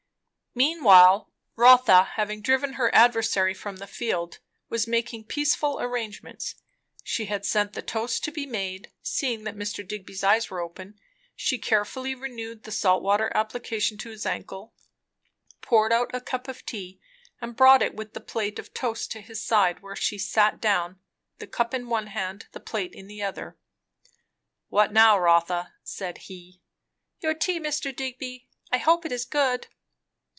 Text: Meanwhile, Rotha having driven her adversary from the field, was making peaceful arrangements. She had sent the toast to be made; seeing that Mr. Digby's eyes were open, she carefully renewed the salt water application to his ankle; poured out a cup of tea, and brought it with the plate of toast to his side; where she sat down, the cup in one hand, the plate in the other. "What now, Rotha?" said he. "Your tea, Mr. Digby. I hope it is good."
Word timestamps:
Meanwhile, 0.53 1.31
Rotha 1.55 2.03
having 2.17 2.41
driven 2.41 2.73
her 2.73 2.93
adversary 2.93 3.53
from 3.53 3.77
the 3.77 3.87
field, 3.87 4.39
was 4.67 4.85
making 4.85 5.23
peaceful 5.23 5.79
arrangements. 5.79 6.55
She 7.05 7.27
had 7.27 7.45
sent 7.45 7.71
the 7.71 7.81
toast 7.81 8.21
to 8.25 8.33
be 8.33 8.45
made; 8.45 8.91
seeing 9.01 9.45
that 9.45 9.55
Mr. 9.55 9.87
Digby's 9.87 10.25
eyes 10.25 10.49
were 10.49 10.59
open, 10.59 10.99
she 11.37 11.57
carefully 11.57 12.13
renewed 12.13 12.63
the 12.63 12.71
salt 12.73 13.01
water 13.01 13.31
application 13.33 13.97
to 13.99 14.09
his 14.09 14.25
ankle; 14.25 14.73
poured 15.61 15.93
out 15.93 16.13
a 16.13 16.19
cup 16.19 16.49
of 16.49 16.65
tea, 16.65 16.99
and 17.39 17.55
brought 17.55 17.81
it 17.81 17.95
with 17.95 18.13
the 18.13 18.19
plate 18.19 18.59
of 18.59 18.73
toast 18.73 19.09
to 19.13 19.21
his 19.21 19.41
side; 19.41 19.79
where 19.81 19.95
she 19.95 20.17
sat 20.17 20.59
down, 20.59 20.99
the 21.37 21.47
cup 21.47 21.73
in 21.73 21.87
one 21.87 22.07
hand, 22.07 22.47
the 22.51 22.59
plate 22.59 22.91
in 22.93 23.07
the 23.07 23.23
other. 23.23 23.57
"What 24.67 24.91
now, 24.91 25.17
Rotha?" 25.17 25.71
said 25.81 26.17
he. 26.27 26.61
"Your 27.21 27.33
tea, 27.35 27.57
Mr. 27.57 27.95
Digby. 27.95 28.49
I 28.69 28.79
hope 28.79 29.05
it 29.05 29.13
is 29.13 29.23
good." 29.23 29.67